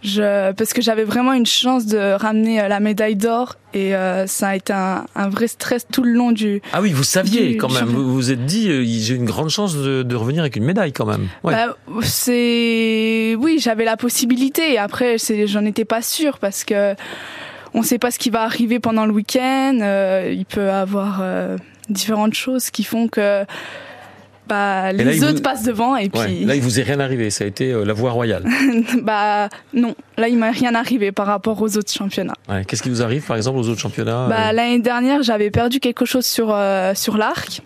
Je, 0.05 0.51
parce 0.53 0.71
que 0.73 0.81
j'avais 0.81 1.03
vraiment 1.03 1.33
une 1.33 1.45
chance 1.47 1.87
de 1.87 2.13
ramener 2.13 2.61
euh, 2.61 2.67
la 2.67 2.79
médaille 2.79 3.15
d'or 3.15 3.55
et 3.73 3.95
euh, 3.95 4.27
ça 4.27 4.49
a 4.49 4.55
été 4.55 4.71
un, 4.71 5.05
un 5.15 5.29
vrai 5.29 5.47
stress 5.47 5.87
tout 5.91 6.03
le 6.03 6.11
long 6.11 6.31
du, 6.31 6.61
Ah 6.73 6.81
oui, 6.81 6.93
vous 6.93 7.03
saviez 7.03 7.53
Du 7.53 7.57
quand 7.57 7.71
même. 7.73 7.85
Vous 7.85 8.13
vous 8.13 8.31
êtes 8.31 8.45
dit, 8.45 8.69
euh, 8.69 8.83
j'ai 8.85 9.15
une 9.15 9.25
grande 9.25 9.49
chance 9.49 9.75
de, 9.75 10.03
de 10.03 10.15
revenir 10.15 10.41
avec 10.41 10.55
une 10.57 10.63
médaille 10.63 10.93
quand 10.93 11.07
même. 11.07 11.27
Ouais. 11.43 11.53
Bah, 11.53 11.75
c'est 12.03 13.35
oui, 13.39 13.57
j'avais 13.59 13.83
la 13.85 13.97
possibilité. 13.97 14.77
Après, 14.77 15.17
c'est, 15.17 15.47
j'en 15.47 15.65
étais 15.65 15.85
pas 15.85 16.01
sûre 16.01 16.37
parce 16.39 16.63
que 16.63 16.93
on 17.73 17.83
sait 17.83 17.97
pas 17.99 18.11
ce 18.11 18.19
qui 18.19 18.29
va 18.29 18.43
arriver 18.43 18.79
pendant 18.79 19.05
le 19.05 19.11
week-end. 19.11 19.79
euh, 19.81 20.31
il 20.33 20.45
peut 20.45 20.69
avoir 20.69 21.19
euh, 21.21 21.57
différentes 21.89 22.33
choses 22.33 22.69
qui 22.69 22.83
font 22.83 23.07
que 23.07 23.43
bah, 24.47 24.91
les 24.91 25.23
autres 25.23 25.35
vous- 25.37 25.41
passent 25.41 25.63
devant 25.63 25.95
et 25.95 26.03
Ouais. 26.03 26.25
puis 26.25 26.45
Là, 26.45 26.55
il 26.55 26.61
vous 26.61 26.79
est 26.79 26.83
rien 26.83 26.99
arrivé. 26.99 27.29
Ça 27.29 27.43
a 27.43 27.47
été 27.47 27.71
euh, 27.71 27.83
la 27.85 27.93
voie 27.93 28.11
royale. 28.11 28.45
bah 29.03 29.49
non. 29.73 29.95
Là, 30.17 30.27
il 30.29 30.37
m'a 30.37 30.51
rien 30.51 30.75
arrivé 30.75 31.11
par 31.11 31.27
rapport 31.27 31.61
aux 31.61 31.77
autres 31.77 31.91
championnats. 31.91 32.35
Ouais. 32.49 32.63
Qu'est-ce 32.65 32.83
qui 32.83 32.89
vous 32.89 33.01
arrive, 33.01 33.23
par 33.25 33.37
exemple, 33.37 33.57
aux 33.59 33.67
autres 33.69 33.81
championnats 33.81 34.27
Bah 34.29 34.49
euh, 34.49 34.51
l'année 34.51 34.79
dernière, 34.79 35.23
j'avais 35.23 35.51
perdu 35.51 35.79
quelque 35.79 36.05
chose 36.05 36.25
sur 36.25 36.49
euh, 36.53 36.93
sur 36.95 37.17
l'arc. 37.17 37.61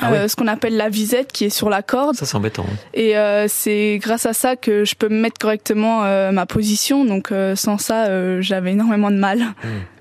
Ah 0.00 0.10
Euh, 0.12 0.22
ouais. 0.22 0.28
ce 0.28 0.36
qu'on 0.36 0.46
appelle 0.46 0.76
la 0.76 0.90
visette 0.90 1.32
qui 1.32 1.46
est 1.46 1.50
sur 1.50 1.70
la 1.70 1.82
corde 1.82 2.14
Ça, 2.14 2.26
c'est 2.26 2.36
embêtant. 2.36 2.66
hein. 2.70 2.76
Et 2.92 3.16
euh, 3.16 3.46
c'est 3.48 3.98
grâce 4.00 4.26
à 4.26 4.34
ça 4.34 4.54
que 4.54 4.84
je 4.84 4.94
peux 4.94 5.08
mettre 5.08 5.38
correctement 5.40 6.04
euh, 6.04 6.30
ma 6.30 6.44
position. 6.46 7.04
Donc 7.06 7.32
euh, 7.32 7.56
sans 7.56 7.78
ça, 7.78 8.04
euh, 8.06 8.40
j'avais 8.42 8.72
énormément 8.72 9.10
de 9.10 9.16
mal. 9.16 9.40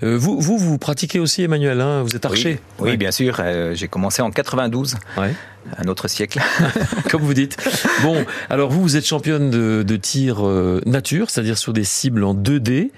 Euh, 0.04 0.18
vous, 0.18 0.40
vous, 0.40 0.58
vous 0.58 0.78
pratiquez 0.78 1.20
aussi, 1.20 1.42
Emmanuel. 1.44 1.80
Hein? 1.82 2.04
Vous 2.04 2.16
êtes 2.16 2.26
archer? 2.26 2.60
Oui, 2.80 2.92
Ouais. 2.92 2.98
bien 2.98 3.12
sûr. 3.12 3.38
euh, 3.40 3.74
J'ai 3.76 3.88
commencé 3.88 4.22
en 4.22 4.30
92, 4.30 4.98
Ouais. 5.18 5.34
Un 5.78 5.88
autre 5.88 6.08
siècle. 6.08 6.40
comme 7.12 7.22
vous 7.22 7.34
dites. 7.34 7.58
Bon, 8.04 8.26
alors 8.50 8.70
vous, 8.70 8.82
vous 8.82 8.96
êtes 8.98 9.06
championne 9.06 9.50
de, 9.50 9.84
de 9.84 9.96
tir 9.96 10.46
euh, 10.48 10.82
nature, 10.86 11.30
c'est-à-dire 11.30 11.58
sur 11.58 11.74
des 11.74 11.84
cibles 11.84 12.24
en 12.24 12.34
2D. 12.34 12.90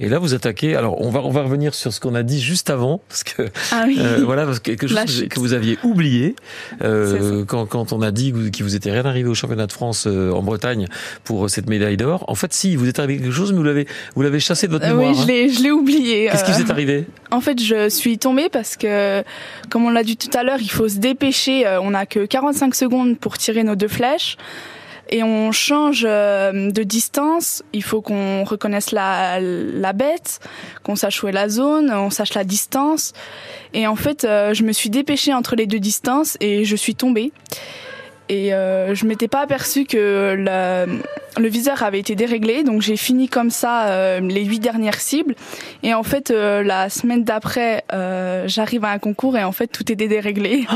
Et 0.00 0.08
là, 0.08 0.18
vous 0.18 0.34
attaquez. 0.34 0.76
Alors, 0.76 1.00
on 1.00 1.10
va, 1.10 1.20
on 1.24 1.30
va 1.30 1.42
revenir 1.42 1.74
sur 1.74 1.92
ce 1.92 1.98
qu'on 2.00 2.14
a 2.14 2.22
dit 2.22 2.40
juste 2.40 2.70
avant, 2.70 3.00
parce 3.08 3.24
que 3.24 3.42
Ah 3.72 3.84
oui. 3.86 3.96
euh, 4.00 4.22
voilà, 4.24 4.44
parce 4.44 4.60
que 4.60 4.70
quelque 4.72 4.86
chose 4.86 5.26
que- 5.28 5.40
vous 5.40 5.52
aviez 5.54 5.78
oublié 5.82 6.36
euh, 6.82 7.44
quand, 7.44 7.66
quand 7.66 7.92
on 7.92 8.02
a 8.02 8.10
dit 8.10 8.32
qu'il 8.52 8.64
vous 8.64 8.74
était 8.76 8.90
rien 8.92 9.04
arrivé 9.04 9.28
au 9.28 9.34
championnat 9.34 9.66
de 9.66 9.72
France 9.72 10.06
euh, 10.06 10.30
en 10.32 10.42
Bretagne 10.42 10.86
pour 11.24 11.48
cette 11.50 11.68
médaille 11.68 11.96
d'or. 11.96 12.24
En 12.28 12.34
fait, 12.34 12.52
si, 12.52 12.72
il 12.72 12.78
vous 12.78 12.86
est 12.88 12.98
arrivé 12.98 13.18
quelque 13.20 13.32
chose, 13.32 13.52
mais 13.52 13.58
vous 13.58 13.64
l'avez, 13.64 13.86
vous 14.14 14.22
l'avez 14.22 14.40
chassé 14.40 14.66
de 14.66 14.72
votre 14.72 14.84
Euh, 14.86 14.90
mémoire. 14.94 15.10
oui, 15.10 15.16
je 15.16 15.22
hein. 15.22 15.26
l'ai, 15.26 15.48
je 15.48 15.62
l'ai 15.62 15.70
oublié. 15.70 16.28
Qu'est-ce 16.30 16.44
qui 16.44 16.52
vous 16.52 16.60
est 16.60 16.70
arrivé? 16.70 17.06
En 17.30 17.40
fait, 17.40 17.60
je 17.62 17.88
suis 17.88 18.18
tombée 18.18 18.48
parce 18.50 18.76
que, 18.76 19.22
comme 19.70 19.84
on 19.84 19.90
l'a 19.90 20.02
dit 20.04 20.16
tout 20.16 20.30
à 20.36 20.42
l'heure, 20.44 20.58
il 20.60 20.70
faut 20.70 20.88
se 20.88 20.98
dépêcher. 20.98 21.64
On 21.82 21.90
n'a 21.90 22.06
que 22.06 22.17
45 22.26 22.74
secondes 22.74 23.18
pour 23.18 23.38
tirer 23.38 23.64
nos 23.64 23.76
deux 23.76 23.88
flèches. 23.88 24.36
Et 25.10 25.22
on 25.22 25.52
change 25.52 26.04
euh, 26.06 26.70
de 26.70 26.82
distance. 26.82 27.62
Il 27.72 27.82
faut 27.82 28.02
qu'on 28.02 28.44
reconnaisse 28.44 28.92
la, 28.92 29.40
la 29.40 29.92
bête, 29.92 30.40
qu'on 30.82 30.96
sache 30.96 31.22
où 31.22 31.28
est 31.28 31.32
la 31.32 31.48
zone, 31.48 31.90
on 31.90 32.10
sache 32.10 32.34
la 32.34 32.44
distance. 32.44 33.14
Et 33.72 33.86
en 33.86 33.96
fait, 33.96 34.24
euh, 34.24 34.52
je 34.52 34.64
me 34.64 34.72
suis 34.72 34.90
dépêchée 34.90 35.32
entre 35.32 35.56
les 35.56 35.66
deux 35.66 35.80
distances 35.80 36.36
et 36.40 36.64
je 36.64 36.76
suis 36.76 36.94
tombée. 36.94 37.32
Et 38.28 38.52
euh, 38.52 38.94
je 38.94 39.06
m'étais 39.06 39.28
pas 39.28 39.40
aperçue 39.40 39.86
que 39.86 40.34
le, 40.36 41.48
viseur 41.48 41.82
avait 41.82 42.00
été 42.00 42.14
déréglé, 42.14 42.62
donc 42.62 42.82
j'ai 42.82 42.98
fini 42.98 43.26
comme 43.30 43.48
ça 43.48 44.20
les 44.20 44.44
huit 44.44 44.60
dernières 44.60 45.00
cibles. 45.00 45.34
Et 45.82 45.94
en 45.94 46.02
fait, 46.02 46.28
la 46.28 46.90
semaine 46.90 47.24
d'après, 47.24 47.84
j'arrive 48.44 48.84
à 48.84 48.90
un 48.90 48.98
concours 48.98 49.38
et 49.38 49.44
en 49.44 49.52
fait, 49.52 49.68
tout 49.68 49.90
était 49.90 50.08
déréglé. 50.08 50.66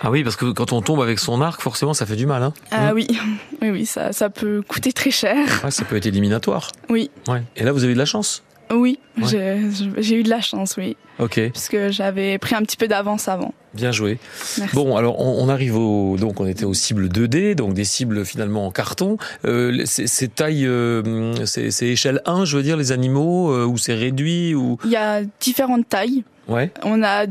Ah 0.00 0.10
oui, 0.10 0.22
parce 0.22 0.36
que 0.36 0.46
quand 0.52 0.72
on 0.72 0.80
tombe 0.82 1.00
avec 1.02 1.18
son 1.18 1.40
arc, 1.40 1.60
forcément, 1.60 1.92
ça 1.94 2.06
fait 2.06 2.16
du 2.16 2.26
mal. 2.26 2.42
Hein. 2.42 2.52
Ah 2.70 2.92
oui, 2.94 3.06
oui, 3.62 3.70
oui, 3.70 3.86
ça, 3.86 4.12
ça 4.12 4.30
peut 4.30 4.62
coûter 4.66 4.92
très 4.92 5.10
cher. 5.10 5.36
Ouais, 5.64 5.70
ça 5.70 5.84
peut 5.84 5.96
être 5.96 6.06
éliminatoire. 6.06 6.70
Oui, 6.88 7.10
Ouais. 7.28 7.42
Et 7.56 7.64
là, 7.64 7.72
vous 7.72 7.82
avez 7.82 7.92
eu 7.92 7.94
de 7.94 7.98
la 8.00 8.04
chance? 8.04 8.42
oui, 8.70 8.98
Ouais. 9.18 9.58
j'ai 9.96 10.16
eu 10.20 10.22
de 10.22 10.28
la 10.28 10.42
chance, 10.42 10.74
oui, 10.76 10.94
Ok, 11.18 11.40
puisque 11.52 11.88
j'avais 11.88 12.36
pris 12.36 12.54
un 12.54 12.60
petit 12.60 12.76
peu 12.76 12.86
d'avance 12.86 13.26
avant. 13.26 13.54
bien 13.72 13.92
joué. 13.92 14.18
Merci. 14.58 14.74
Bon, 14.76 14.94
alors 14.98 15.18
on, 15.20 15.42
on 15.42 15.48
arrive 15.48 15.74
au 15.74 16.18
donc 16.18 16.38
on 16.38 16.46
était 16.46 16.66
aux 16.66 16.74
cibles 16.74 17.08
2D, 17.08 17.54
donc 17.54 17.72
des 17.72 17.84
cibles 17.84 18.26
finalement 18.26 18.66
en 18.66 18.70
carton. 18.70 19.16
Euh, 19.46 19.82
c'est 19.86 20.06
c'est 20.06 20.34
taille, 20.34 20.66
euh, 20.66 21.32
c'est 21.46 21.70
échelle 21.86 22.20
1, 22.26 22.44
je 22.44 22.58
veux 22.58 22.62
dire 22.62 22.76
les 22.76 22.92
animaux 22.92 23.50
euh, 23.52 23.64
ou 23.64 23.78
c'est 23.78 23.94
réduit 23.94 24.54
ou 24.54 24.76
Il 24.84 24.90
y 24.90 24.96
a 24.96 25.22
différentes 25.40 25.88
tailles. 25.88 26.24
ouais. 26.46 26.70
On 26.84 27.02
a 27.02 27.24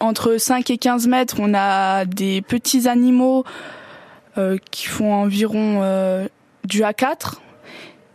entre 0.00 0.36
5 0.38 0.70
et 0.70 0.78
15 0.78 1.06
mètres, 1.08 1.36
on 1.38 1.54
a 1.54 2.04
des 2.04 2.42
petits 2.42 2.88
animaux 2.88 3.44
euh, 4.38 4.58
qui 4.70 4.86
font 4.86 5.12
environ 5.12 5.80
euh, 5.82 6.26
du 6.64 6.82
A4. 6.82 7.34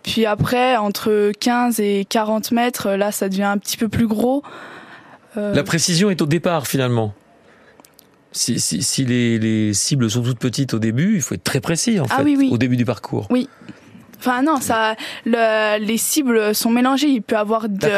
Puis 0.03 0.25
après, 0.25 0.75
entre 0.77 1.31
15 1.39 1.79
et 1.79 2.05
40 2.09 2.51
mètres, 2.51 2.91
là, 2.91 3.11
ça 3.11 3.29
devient 3.29 3.43
un 3.43 3.57
petit 3.57 3.77
peu 3.77 3.89
plus 3.89 4.07
gros. 4.07 4.43
Euh, 5.37 5.53
La 5.53 5.63
précision 5.63 6.09
est 6.09 6.21
au 6.21 6.25
départ 6.25 6.67
finalement. 6.67 7.13
Si, 8.31 8.59
si, 8.59 8.83
si 8.83 9.05
les, 9.05 9.39
les 9.39 9.73
cibles 9.73 10.09
sont 10.09 10.21
toutes 10.21 10.39
petites 10.39 10.73
au 10.75 10.79
début, 10.79 11.15
il 11.15 11.21
faut 11.21 11.33
être 11.35 11.43
très 11.43 11.61
précis 11.61 11.99
en 11.99 12.05
Ah 12.09 12.17
fait 12.17 12.23
oui, 12.23 12.35
oui. 12.37 12.49
au 12.51 12.57
début 12.59 12.77
du 12.77 12.85
parcours. 12.85 13.27
Enfin 14.19 14.41
non, 14.41 14.57
ça, 14.59 14.95
le- 15.25 15.79
les 15.83 15.97
cibles 15.97 16.53
sont 16.53 16.69
mélangées. 16.69 17.07
Il 17.07 17.21
peut 17.21 17.37
avoir 17.37 17.69
de, 17.69 17.89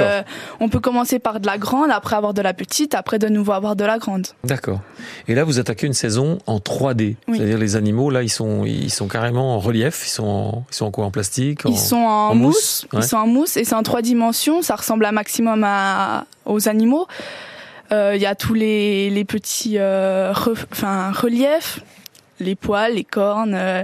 on 0.60 0.70
peut 0.70 0.80
commencer 0.80 1.18
par 1.20 1.40
de 1.40 1.48
la 1.48 1.58
grande, 1.58 1.90
après 1.92 2.16
avoir 2.16 2.34
de 2.34 2.42
la 2.42 2.54
petite, 2.54 2.94
après 2.96 3.18
de 3.20 3.28
nouveau 3.28 3.54
avoir 3.54 3.76
de 3.76 3.84
la 3.84 3.98
grande. 3.98 4.28
D'accord. 4.44 4.80
Et 5.28 5.34
là, 5.36 5.44
vous 5.44 5.60
attaquez 5.60 5.88
une 5.88 5.94
saison 5.94 6.38
en 6.48 6.60
3D, 6.60 7.16
Oui. 7.28 7.38
c'est-à-dire 7.38 7.58
les 7.58 7.76
animaux 7.76 8.10
là, 8.12 8.22
ils 8.24 8.30
sont 8.30 8.64
ils 8.66 8.92
sont 8.92 9.08
carrément 9.08 9.56
en 9.56 9.60
relief, 9.60 10.04
ils 10.06 10.10
sont 10.10 10.28
en, 10.28 10.66
ils 10.72 10.76
sont 10.76 10.86
en 10.86 10.92
quoi 10.92 11.06
en 11.06 11.12
plastique. 11.12 11.66
en- 11.66 11.70
Ils 11.70 11.78
sont 11.78 11.96
en, 11.98 12.30
en 12.30 12.36
mousse, 12.36 12.84
mousse, 12.84 12.88
ouais. 12.94 13.00
ils 13.00 13.08
sont 13.08 13.18
en 13.18 13.28
mousse 13.28 13.58
et 13.58 13.64
c'est 13.64 13.76
en 13.76 13.84
trois 13.84 14.02
dimensions. 14.04 14.62
Ça 14.62 14.76
ressemble 14.76 15.06
un 15.06 15.12
maximum 15.12 15.64
à, 15.66 16.26
aux 16.46 16.70
animaux. 16.70 17.08
Euh, 17.92 18.14
Il 18.16 18.22
y 18.22 18.26
a 18.26 18.36
tous 18.36 18.54
les, 18.54 19.10
les 19.10 19.26
petits 19.26 19.78
euh, 19.78 20.32
re- 20.34 20.66
enfin, 20.72 21.12
reliefs, 21.12 21.80
les 22.40 22.56
poils, 22.56 22.94
les 22.94 23.04
cornes. 23.04 23.54
euh, 23.56 23.84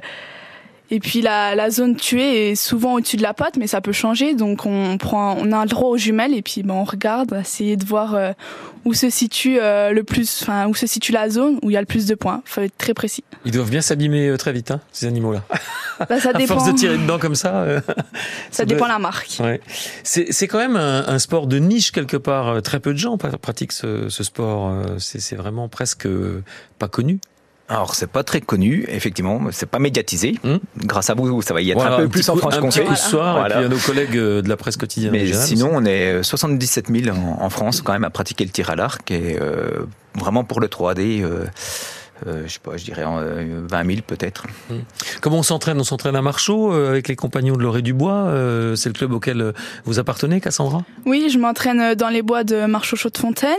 Et 0.89 0.99
puis 1.01 1.21
la, 1.21 1.53
la 1.53 1.69
zone 1.69 1.95
tuée 1.97 2.51
est 2.51 2.55
souvent 2.55 2.93
au-dessus 2.93 3.17
de 3.17 3.21
la 3.21 3.33
patte, 3.33 3.57
mais 3.57 3.67
ça 3.67 3.81
peut 3.81 3.91
changer. 3.91 4.33
Donc 4.35 4.65
on 4.65 4.97
prend, 4.97 5.35
on 5.37 5.51
a 5.51 5.57
un 5.57 5.65
droit 5.65 5.89
aux 5.89 5.97
jumelles 5.97 6.33
et 6.33 6.41
puis 6.41 6.63
ben, 6.63 6.75
on 6.75 6.83
regarde, 6.85 7.37
essayer 7.41 7.75
de 7.75 7.83
voir 7.85 8.15
euh, 8.15 8.31
où 8.85 8.93
se 8.93 9.09
situe 9.09 9.59
euh, 9.59 9.91
le 9.91 10.03
plus, 10.05 10.39
enfin 10.43 10.65
où 10.67 10.73
se 10.75 10.87
situe 10.87 11.11
la 11.11 11.29
zone 11.29 11.59
où 11.61 11.69
il 11.69 11.73
y 11.73 11.77
a 11.77 11.81
le 11.81 11.85
plus 11.85 12.05
de 12.05 12.15
points. 12.15 12.41
Faut 12.45 12.61
être 12.61 12.77
très 12.77 12.93
précis. 12.93 13.25
Ils 13.43 13.51
doivent 13.51 13.69
bien 13.69 13.81
s'abîmer 13.81 14.29
euh, 14.29 14.37
très 14.37 14.53
vite, 14.53 14.71
hein, 14.71 14.79
ces 14.93 15.07
animaux-là. 15.07 15.43
Bah, 16.07 16.21
ça 16.21 16.29
à 16.33 16.33
dépend. 16.33 16.53
force 16.55 16.71
de 16.71 16.77
tirer 16.77 16.97
dedans 16.97 17.19
comme 17.19 17.35
ça. 17.35 17.55
euh, 17.63 17.81
Ça 18.51 18.63
dépend 18.63 18.87
la 18.87 18.97
marque. 18.99 19.37
Ouais. 19.41 19.59
C'est 20.03 20.27
c'est 20.31 20.47
quand 20.47 20.57
même 20.59 20.77
un, 20.77 21.05
un 21.05 21.19
sport 21.19 21.47
de 21.47 21.57
niche 21.59 21.91
quelque 21.91 22.15
part. 22.17 22.61
Très 22.61 22.79
peu 22.79 22.93
de 22.93 22.97
gens 22.97 23.17
pra- 23.17 23.35
pratiquent 23.37 23.73
ce, 23.73 24.07
ce 24.07 24.23
sport. 24.23 24.71
C'est 24.99 25.19
c'est 25.19 25.35
vraiment 25.35 25.67
presque 25.67 26.07
pas 26.79 26.87
connu. 26.87 27.19
Alors 27.69 27.95
c'est 27.95 28.07
pas 28.07 28.23
très 28.23 28.39
connu, 28.39 28.85
effectivement, 28.87 29.41
c'est 29.51 29.65
pas 29.69 29.79
médiatisé. 29.79 30.35
Hmm. 30.43 30.57
Grâce 30.77 31.09
à 31.09 31.15
vous, 31.15 31.41
ça 31.41 31.53
va 31.53 31.61
y 31.61 31.71
être 31.71 31.77
Voilà, 31.77 31.95
un 31.97 31.99
peu 31.99 32.07
plus 32.07 32.27
en 32.29 32.33
coup- 32.33 32.39
Un 32.39 32.41
Franche-Comté. 32.51 32.79
petit 32.81 32.87
coup 32.87 32.95
ce 32.95 33.09
soir, 33.09 33.37
Voilà. 33.39 33.55
et 33.55 33.57
puis 33.57 33.65
à 33.65 33.69
nos 33.69 33.77
collègues 33.77 34.17
euh, 34.17 34.41
de 34.41 34.47
la 34.49 34.55
presse 34.55 34.77
quotidienne. 34.77 35.11
Mais 35.11 35.19
régionale 35.19 35.45
sinon, 35.47 35.69
on 35.73 35.83
est 35.85 36.13
euh, 36.13 36.23
77 36.23 36.87
000 36.89 37.15
en, 37.15 37.43
en 37.43 37.49
France 37.49 37.81
quand 37.81 37.91
même 37.93 38.05
à 38.05 38.09
pratiquer 38.09 38.45
le 38.45 38.51
tir 38.51 38.69
à 38.69 38.75
l'arc 38.77 39.11
et 39.11 39.37
euh, 39.41 39.85
vraiment 40.15 40.45
pour 40.45 40.61
le 40.61 40.67
3D, 40.67 41.21
euh, 41.23 41.45
euh, 42.25 42.43
je 42.47 42.53
sais 42.53 42.59
pas, 42.63 42.77
je 42.77 42.85
dirais 42.85 43.03
euh, 43.05 43.65
20 43.69 43.85
000 43.85 43.97
peut-être. 44.07 44.45
Comment 45.21 45.39
on 45.39 45.43
s'entraîne? 45.43 45.77
On 45.79 45.83
s'entraîne 45.83 46.15
à 46.15 46.21
Marchaux 46.21 46.73
euh, 46.73 46.89
avec 46.89 47.09
les 47.09 47.15
compagnons 47.17 47.57
de 47.57 47.61
Loré 47.63 47.81
Dubois. 47.81 48.27
Euh, 48.27 48.75
C'est 48.77 48.87
le 48.89 48.93
club 48.93 49.11
auquel 49.11 49.41
euh, 49.41 49.51
vous 49.83 49.99
appartenez, 49.99 50.39
Cassandra? 50.39 50.83
Oui, 51.05 51.29
je 51.31 51.37
m'entraîne 51.37 51.95
dans 51.95 52.09
les 52.09 52.21
bois 52.21 52.45
de 52.45 52.65
Marchaux 52.65 52.95
de 53.09 53.17
Fontaine, 53.17 53.51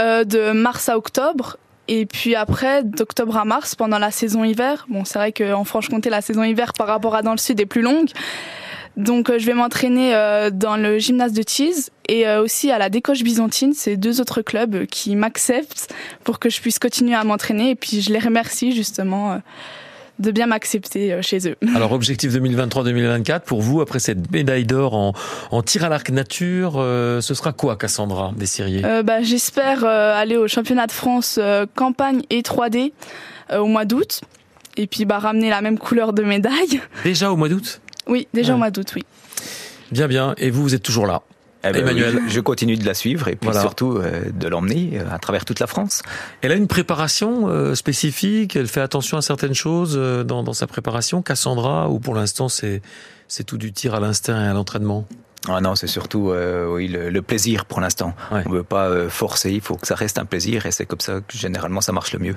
euh, 0.00 0.24
de 0.24 0.50
mars 0.50 0.88
à 0.88 0.98
octobre. 0.98 1.58
Et 1.88 2.06
puis 2.06 2.34
après, 2.34 2.82
d'octobre 2.82 3.36
à 3.36 3.44
mars, 3.44 3.74
pendant 3.74 3.98
la 3.98 4.10
saison 4.10 4.44
hiver. 4.44 4.86
Bon, 4.88 5.04
c'est 5.04 5.18
vrai 5.18 5.32
qu'en 5.32 5.64
Franche-Comté, 5.64 6.10
la 6.10 6.20
saison 6.20 6.42
hiver 6.42 6.72
par 6.72 6.86
rapport 6.86 7.14
à 7.14 7.22
dans 7.22 7.32
le 7.32 7.38
sud 7.38 7.60
est 7.60 7.66
plus 7.66 7.82
longue. 7.82 8.10
Donc, 8.96 9.28
euh, 9.28 9.38
je 9.38 9.44
vais 9.44 9.52
m'entraîner 9.52 10.14
euh, 10.14 10.50
dans 10.50 10.76
le 10.76 10.98
gymnase 10.98 11.32
de 11.32 11.42
Tise 11.42 11.90
et 12.08 12.26
euh, 12.26 12.42
aussi 12.42 12.70
à 12.70 12.78
la 12.78 12.88
Décoche 12.88 13.22
Byzantine. 13.22 13.74
C'est 13.74 13.96
deux 13.96 14.20
autres 14.20 14.40
clubs 14.40 14.86
qui 14.86 15.16
m'acceptent 15.16 15.94
pour 16.24 16.38
que 16.38 16.48
je 16.48 16.60
puisse 16.60 16.78
continuer 16.78 17.14
à 17.14 17.22
m'entraîner. 17.22 17.70
Et 17.70 17.74
puis, 17.74 18.00
je 18.00 18.10
les 18.10 18.18
remercie 18.18 18.72
justement 18.74 19.40
de 20.18 20.30
bien 20.30 20.46
m'accepter 20.46 21.12
euh, 21.12 21.22
chez 21.22 21.48
eux. 21.48 21.56
Alors, 21.74 21.92
objectif 21.92 22.32
2023-2024, 22.32 23.40
pour 23.40 23.60
vous, 23.62 23.80
après 23.80 23.98
cette 23.98 24.30
médaille 24.32 24.64
d'or 24.64 24.94
en, 24.94 25.12
en 25.50 25.62
tir 25.62 25.84
à 25.84 25.88
l'arc 25.88 26.08
nature, 26.10 26.74
euh, 26.76 27.20
ce 27.20 27.34
sera 27.34 27.52
quoi, 27.52 27.76
Cassandra 27.76 28.32
Dessirier 28.36 28.84
Euh, 28.84 29.02
bah, 29.02 29.22
J'espère 29.22 29.84
euh, 29.84 30.14
aller 30.14 30.36
au 30.36 30.48
championnat 30.48 30.86
de 30.86 30.92
France 30.92 31.38
campagne 31.74 32.22
et 32.30 32.40
3D 32.42 32.92
euh, 33.52 33.58
au 33.58 33.66
mois 33.66 33.84
d'août. 33.84 34.20
Et 34.78 34.86
puis 34.86 35.04
bah, 35.04 35.18
ramener 35.18 35.50
la 35.50 35.60
même 35.62 35.78
couleur 35.78 36.12
de 36.12 36.22
médaille. 36.22 36.80
Déjà 37.04 37.30
au 37.32 37.36
mois 37.36 37.48
d'août? 37.48 37.80
Oui, 38.06 38.28
déjà 38.34 38.52
Ouais. 38.52 38.54
au 38.56 38.58
mois 38.58 38.70
d'août, 38.70 38.92
oui. 38.94 39.04
Bien, 39.90 40.06
bien. 40.08 40.34
Et 40.38 40.50
vous, 40.50 40.62
vous 40.62 40.74
êtes 40.74 40.82
toujours 40.82 41.06
là? 41.06 41.22
Eh 41.70 41.72
ben 41.72 41.82
Emmanuel. 41.82 42.16
oui, 42.16 42.22
je 42.28 42.40
continue 42.40 42.76
de 42.76 42.84
la 42.84 42.94
suivre 42.94 43.28
et 43.28 43.36
puis 43.36 43.46
Voilà. 43.46 43.60
surtout 43.60 43.96
euh, 43.96 44.30
de 44.32 44.48
l'emmener 44.48 44.92
euh, 45.00 45.04
à 45.14 45.18
travers 45.18 45.44
toute 45.44 45.60
la 45.60 45.66
France. 45.66 46.02
Elle 46.42 46.52
a 46.52 46.54
une 46.56 46.66
préparation 46.68 47.48
euh, 47.48 47.74
spécifique, 47.74 48.56
elle 48.56 48.68
fait 48.68 48.80
attention 48.80 49.16
à 49.16 49.22
certaines 49.22 49.54
choses 49.54 49.94
euh, 49.96 50.24
dans, 50.24 50.42
dans 50.42 50.52
sa 50.52 50.66
préparation. 50.66 51.22
Cassandra, 51.22 51.88
ou 51.88 51.98
pour 51.98 52.14
l'instant 52.14 52.48
c'est 52.48 52.82
c'est 53.28 53.44
tout 53.44 53.58
du 53.58 53.72
tir 53.72 53.94
à 53.94 54.00
l'instinct 54.00 54.40
et 54.44 54.48
à 54.48 54.52
l'entraînement? 54.52 55.06
Ah 55.48 55.60
non, 55.60 55.76
c'est 55.76 55.86
surtout 55.86 56.30
euh, 56.30 56.66
oui, 56.72 56.88
le, 56.88 57.08
le 57.10 57.22
plaisir 57.22 57.66
pour 57.66 57.80
l'instant. 57.80 58.14
Ouais. 58.32 58.42
On 58.46 58.50
ne 58.50 58.54
veut 58.56 58.62
pas 58.64 58.88
euh, 58.88 59.08
forcer, 59.08 59.52
il 59.52 59.60
faut 59.60 59.76
que 59.76 59.86
ça 59.86 59.94
reste 59.94 60.18
un 60.18 60.24
plaisir 60.24 60.66
et 60.66 60.72
c'est 60.72 60.86
comme 60.86 60.98
ça 61.00 61.20
que 61.20 61.36
généralement 61.36 61.80
ça 61.80 61.92
marche 61.92 62.12
le 62.14 62.18
mieux. 62.18 62.34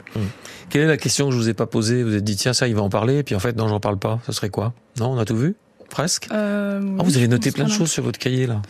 Quelle 0.70 0.82
est 0.84 0.88
la 0.88 0.98
question 0.98 1.26
que 1.28 1.32
je 1.32 1.38
vous 1.38 1.50
ai 1.50 1.56
pas 1.56 1.66
posée? 1.66 2.04
Vous 2.04 2.14
êtes 2.14 2.24
dit 2.24 2.36
tiens 2.36 2.54
ça 2.54 2.68
il 2.68 2.76
va 2.76 2.82
en 2.84 2.90
parler, 2.90 3.18
et 3.20 3.24
puis 3.24 3.34
en 3.36 3.40
fait 3.40 3.56
non 3.56 3.68
j'en 3.68 3.80
parle 3.80 3.98
pas. 3.98 4.20
Ce 4.28 4.32
serait 4.32 4.50
quoi? 4.50 4.74
Non, 5.00 5.12
on 5.14 5.18
a 5.18 5.26
tout 5.26 5.38
vu? 5.38 5.56
Presque 5.90 6.28
Euh, 6.32 6.80
Ah, 7.00 7.04
Vous 7.04 7.18
avez 7.18 7.28
noté 7.28 7.52
plein 7.52 7.66
de 7.66 7.72
a- 7.72 7.74
choses 7.74 7.92
sur 7.92 8.04
votre 8.04 8.20
cahier 8.20 8.48
là. 8.48 8.62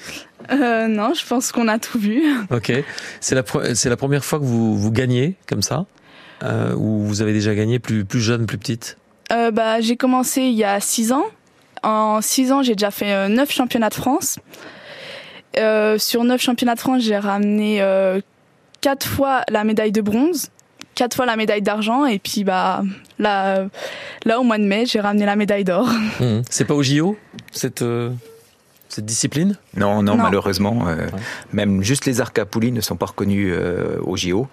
Euh, 0.51 0.87
non, 0.87 1.13
je 1.13 1.25
pense 1.25 1.51
qu'on 1.51 1.67
a 1.67 1.77
tout 1.79 1.99
vu. 1.99 2.23
Ok. 2.51 2.71
C'est 3.19 3.35
la, 3.35 3.43
pre- 3.43 3.75
c'est 3.75 3.89
la 3.89 3.97
première 3.97 4.23
fois 4.25 4.39
que 4.39 4.45
vous, 4.45 4.77
vous 4.77 4.91
gagnez 4.91 5.35
comme 5.47 5.61
ça 5.61 5.85
euh, 6.43 6.73
Ou 6.75 7.03
vous 7.03 7.21
avez 7.21 7.33
déjà 7.33 7.53
gagné 7.53 7.77
plus, 7.79 8.05
plus 8.05 8.21
jeune, 8.21 8.45
plus 8.45 8.57
petite? 8.57 8.97
Bah, 9.29 9.79
j'ai 9.79 9.95
commencé 9.95 10.41
il 10.41 10.55
y 10.55 10.63
a 10.63 10.79
6 10.79 11.11
ans. 11.11 11.25
En 11.83 12.19
6 12.21 12.51
ans, 12.51 12.63
j'ai 12.63 12.73
déjà 12.75 12.89
fait 12.91 13.29
9 13.29 13.51
championnats 13.51 13.89
de 13.89 13.93
France. 13.93 14.39
Sur 15.55 16.23
9 16.23 16.41
championnats 16.41 16.75
de 16.75 16.79
France, 16.79 17.03
j'ai 17.03 17.17
ramené 17.17 17.83
4 18.81 19.05
fois 19.07 19.43
la 19.49 19.63
médaille 19.63 19.91
de 19.91 20.01
bronze, 20.01 20.49
4 20.99 21.15
fois 21.15 21.25
la 21.25 21.37
médaille 21.37 21.61
d'argent, 21.61 22.05
et 22.05 22.19
puis 22.19 22.43
bah, 22.43 22.83
là, 23.19 23.65
là, 24.25 24.39
au 24.39 24.43
mois 24.43 24.57
de 24.57 24.65
mai, 24.65 24.85
j'ai 24.85 24.99
ramené 24.99 25.25
la 25.25 25.37
médaille 25.37 25.63
d'or. 25.63 25.87
Mhm. 26.19 26.41
C'est 26.49 26.65
pas 26.65 26.73
au 26.73 26.83
JO 26.83 27.17
cette, 27.53 27.83
euh, 27.83 28.11
cette 28.89 29.05
discipline? 29.05 29.55
Non, 29.77 30.03
non, 30.03 30.17
Non. 30.17 30.23
malheureusement, 30.23 30.89
euh, 30.89 31.07
même 31.53 31.81
juste 31.83 32.05
les 32.05 32.19
arcs 32.19 32.37
à 32.37 32.45
poulies 32.45 32.73
ne 32.73 32.81
sont 32.81 32.97
pas 32.97 33.05
reconnus 33.05 33.53
euh, 33.55 33.97
au 34.01 34.17
JO. 34.17 34.49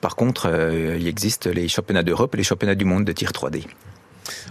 Par 0.00 0.14
contre, 0.14 0.48
euh, 0.48 0.96
il 1.00 1.08
existe 1.08 1.46
les 1.46 1.66
championnats 1.66 2.04
d'Europe 2.04 2.34
et 2.34 2.38
les 2.38 2.44
championnats 2.44 2.76
du 2.76 2.84
monde 2.84 3.04
de 3.04 3.10
tir 3.12 3.32
3D. 3.32 3.64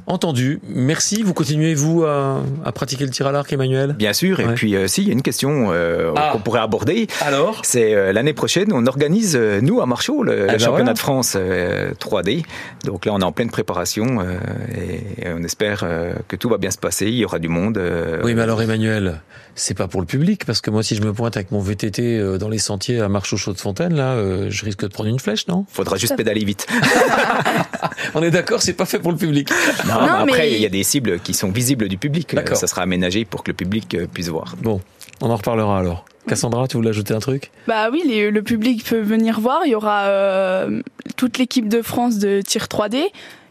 Entendu. 0.07 0.59
Merci. 0.67 1.21
Vous 1.23 1.33
continuez, 1.33 1.73
vous, 1.75 2.03
à, 2.05 2.41
à 2.65 2.71
pratiquer 2.71 3.05
le 3.05 3.11
tir 3.11 3.27
à 3.27 3.31
l'arc, 3.31 3.51
Emmanuel? 3.53 3.93
Bien 3.93 4.13
sûr, 4.13 4.39
et 4.39 4.45
Ouais. 4.45 4.53
puis 4.55 4.75
euh, 4.75 4.87
si, 4.87 5.01
il 5.01 5.07
y 5.07 5.11
a 5.11 5.13
une 5.13 5.21
question 5.21 5.67
euh, 5.71 6.11
Ah. 6.15 6.29
qu'on 6.33 6.39
pourrait 6.39 6.59
aborder. 6.61 7.07
Alors? 7.21 7.61
C'est 7.63 7.93
euh, 7.93 8.11
l'année 8.13 8.33
prochaine, 8.33 8.69
on 8.73 8.85
organise, 8.87 9.35
euh, 9.39 9.61
nous, 9.61 9.81
à 9.81 9.85
Marchaux, 9.85 10.23
le, 10.23 10.35
le 10.41 10.45
ben 10.47 10.59
championnat 10.59 10.69
voilà. 10.77 10.93
de 10.93 10.99
France 10.99 11.33
euh, 11.39 11.91
3D. 11.99 12.43
Donc 12.85 13.05
là, 13.05 13.13
on 13.13 13.19
est 13.19 13.23
en 13.23 13.31
pleine 13.31 13.49
préparation 13.51 14.19
euh, 14.21 14.37
et, 14.75 15.27
et 15.27 15.33
on 15.33 15.43
espère 15.43 15.81
euh, 15.83 16.13
que 16.27 16.35
tout 16.35 16.49
va 16.49 16.57
bien 16.57 16.71
se 16.71 16.77
passer. 16.77 17.05
Il 17.07 17.15
y 17.15 17.25
aura 17.25 17.39
du 17.39 17.49
monde. 17.49 17.77
euh, 17.77 18.21
Oui, 18.23 18.33
mais 18.33 18.41
alors 18.41 18.61
Emmanuel, 18.61 19.21
c'est 19.59 19.73
pas 19.73 19.87
pour 19.87 19.99
le 20.01 20.07
public, 20.07 20.45
parce 20.45 20.61
que 20.61 20.71
moi, 20.71 20.83
si 20.83 20.95
je 20.95 21.01
me 21.01 21.11
pointe 21.13 21.35
avec 21.37 21.51
mon 21.51 21.59
VTT 21.59 22.17
euh, 22.17 22.37
dans 22.37 22.49
les 22.49 22.57
sentiers 22.57 22.99
à 23.01 23.09
Marche-aux-Chaux 23.09 23.53
de 23.53 23.59
Fontaine, 23.59 23.93
là, 23.95 24.13
euh, 24.13 24.47
je 24.49 24.63
risque 24.65 24.81
de 24.81 24.87
prendre 24.87 25.09
une 25.09 25.19
flèche, 25.19 25.47
non? 25.47 25.65
Faudra 25.71 25.97
juste 25.97 26.15
pédaler 26.15 26.43
vite. 26.45 26.65
On 28.15 28.23
est 28.23 28.31
d'accord, 28.31 28.61
c'est 28.61 28.73
pas 28.73 28.85
fait 28.85 28.99
pour 28.99 29.11
le 29.11 29.17
public. 29.17 29.49
Non, 29.87 29.93
Non, 29.95 30.01
mais 30.01 30.31
après, 30.31 30.37
mais- 30.49 30.53
il 30.55 30.61
y 30.61 30.65
a 30.65 30.69
des 30.69 30.83
cibles 30.83 31.19
qui 31.19 31.33
sont 31.33 31.49
visibles 31.51 31.87
du 31.87 31.97
public. 31.97 32.33
Euh, 32.33 32.37
D'accord. 32.37 32.57
Ça 32.57 32.67
sera 32.67 32.81
aménagé 32.81 33.25
pour 33.25 33.43
que 33.43 33.51
le 33.51 33.55
public 33.55 33.97
puisse 34.13 34.29
voir. 34.29 34.55
Bon, 34.61 34.81
on 35.21 35.29
en 35.29 35.35
reparlera 35.35 35.79
alors. 35.79 36.05
Cassandra, 36.27 36.67
tu 36.67 36.77
voulais 36.77 36.89
ajouter 36.89 37.13
un 37.13 37.19
truc? 37.19 37.51
Bah 37.67 37.89
oui, 37.91 38.03
les- 38.05 38.29
le 38.31 38.41
public 38.43 38.83
peut 38.85 38.99
venir 39.01 39.39
voir. 39.39 39.61
Il 39.65 39.71
y 39.71 39.75
aura 39.75 40.03
euh, 40.05 40.81
toute 41.17 41.37
l'équipe 41.37 41.67
de 41.67 41.81
France 41.81 42.17
de 42.19 42.41
tir 42.41 42.65
3D. 42.65 43.03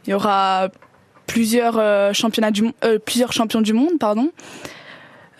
Il 0.06 0.10
y 0.10 0.14
aura 0.14 0.68
plusieurs 1.26 1.76
euh, 1.78 2.12
championnats 2.12 2.50
du, 2.50 2.64
euh, 2.84 2.98
plusieurs 2.98 3.32
champions 3.32 3.60
du 3.60 3.72
monde, 3.72 3.98
pardon. 4.00 4.30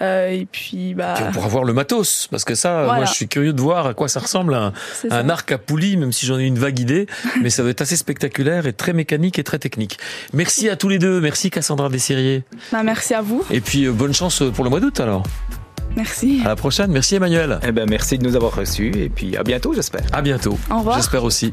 Euh, 0.01 0.29
et 0.29 0.47
puis 0.47 0.95
bah 0.95 1.15
Puis 1.17 1.25
on 1.29 1.33
pourra 1.33 1.49
voir 1.49 1.65
le 1.65 1.73
matos, 1.73 2.29
parce 2.31 2.45
que 2.45 2.55
ça, 2.55 2.85
moi, 2.85 3.05
je 3.05 3.13
suis 3.13 3.27
curieux 3.29 3.53
de 3.53 3.61
voir 3.61 3.87
à 3.87 3.95
quoi 3.95 4.07
ça 4.09 4.21
ressemble 4.21 4.55
un, 4.55 4.73
un 5.11 5.29
arc 5.29 5.51
à 5.53 5.59
poulie, 5.59 5.97
même 5.97 6.13
si 6.13 6.25
j'en 6.27 6.39
ai 6.39 6.45
une 6.45 6.59
vague 6.59 6.79
idée, 6.79 7.07
mais 7.43 7.51
ça 7.51 7.63
doit 7.63 7.71
être 7.73 7.81
assez 7.81 7.97
spectaculaire 7.97 8.67
et 8.67 8.73
très 8.73 8.93
mécanique 8.93 9.39
et 9.39 9.45
très 9.45 9.59
technique. 9.59 9.99
Merci 10.33 10.69
à 10.69 10.77
tous 10.77 10.89
les 10.89 10.99
deux, 10.99 11.21
merci 11.21 11.51
Cassandra 11.51 11.89
Dessirier, 11.89 12.45
Bah, 12.73 12.83
merci 12.85 13.15
à 13.15 13.23
vous. 13.23 13.45
et 13.51 13.61
puis 13.61 13.87
euh, 13.87 13.93
bonne 13.93 14.15
chance 14.15 14.43
pour 14.55 14.63
le 14.65 14.71
mois 14.71 14.81
d'août 14.81 15.01
alors. 15.01 15.25
Merci. 15.97 16.43
À 16.45 16.49
la 16.49 16.57
prochaine, 16.57 16.93
merci 16.93 17.17
Emmanuel. 17.17 17.59
Eh 17.67 17.73
ben, 17.73 17.87
merci 17.89 18.19
de 18.19 18.25
nous 18.25 18.37
avoir 18.37 18.55
reçus 18.55 18.93
et 18.97 19.09
puis 19.09 19.37
à 19.37 19.43
bientôt, 19.43 19.73
j'espère. 19.75 20.03
À 20.13 20.23
bientôt. 20.23 20.57
Au 20.71 20.79
revoir. 20.79 20.97
J'espère 20.97 21.25
aussi. 21.25 21.53